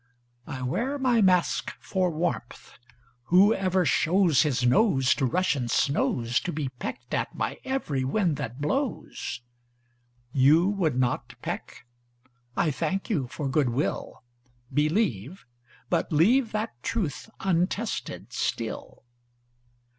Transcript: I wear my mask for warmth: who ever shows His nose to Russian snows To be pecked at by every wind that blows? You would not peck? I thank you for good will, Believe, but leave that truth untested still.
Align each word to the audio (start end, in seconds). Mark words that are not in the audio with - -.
I 0.47 0.63
wear 0.63 0.97
my 0.97 1.21
mask 1.21 1.73
for 1.79 2.09
warmth: 2.09 2.73
who 3.25 3.53
ever 3.53 3.85
shows 3.85 4.41
His 4.41 4.65
nose 4.65 5.13
to 5.13 5.27
Russian 5.27 5.67
snows 5.67 6.39
To 6.39 6.51
be 6.51 6.69
pecked 6.79 7.13
at 7.13 7.37
by 7.37 7.59
every 7.63 8.03
wind 8.03 8.35
that 8.37 8.59
blows? 8.59 9.41
You 10.33 10.67
would 10.69 10.95
not 10.97 11.39
peck? 11.43 11.85
I 12.57 12.71
thank 12.71 13.11
you 13.11 13.27
for 13.27 13.47
good 13.47 13.69
will, 13.69 14.23
Believe, 14.73 15.45
but 15.87 16.11
leave 16.11 16.51
that 16.51 16.81
truth 16.81 17.29
untested 17.39 18.33
still. 18.33 19.03